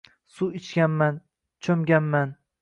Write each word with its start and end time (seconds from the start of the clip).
Suv 0.35 0.55
ichganman, 0.59 1.19
cho’mganman. 1.67 2.35